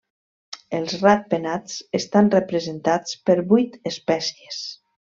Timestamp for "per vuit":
3.31-3.81